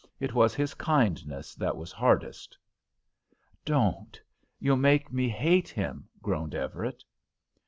[0.19, 2.57] It was his kindness that was hardest."
[3.63, 4.19] "Don't;
[4.57, 7.03] you'll make me hate him," groaned Everett.